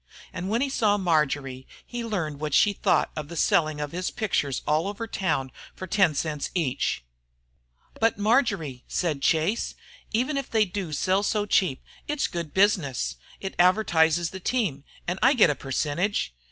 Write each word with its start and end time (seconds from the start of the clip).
And 0.33 0.49
when 0.49 0.61
he 0.61 0.67
saw 0.69 0.97
Marjory 0.97 1.67
he 1.85 2.03
learned 2.03 2.39
what 2.39 2.55
she 2.55 2.73
thought 2.73 3.11
of 3.15 3.27
the 3.27 3.35
selling 3.35 3.79
of 3.79 3.91
his 3.91 4.09
pictures 4.09 4.63
all 4.65 4.87
over 4.87 5.05
town 5.05 5.51
for 5.75 5.85
ten 5.85 6.15
cents 6.15 6.49
each. 6.55 7.03
"But, 7.99 8.17
Marjory," 8.17 8.83
said 8.87 9.21
Chase, 9.21 9.75
"even 10.11 10.37
if 10.37 10.49
they 10.49 10.65
do 10.65 10.91
sell 10.91 11.21
so 11.21 11.45
cheap 11.45 11.83
it's 12.07 12.25
good 12.27 12.51
business. 12.51 13.17
It 13.41 13.53
advertises 13.59 14.31
the 14.31 14.39
team, 14.39 14.85
and 15.07 15.19
I 15.21 15.35
get 15.35 15.51
a 15.51 15.55
percentage." 15.55 16.33